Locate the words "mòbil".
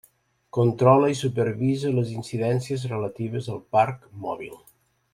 4.27-4.61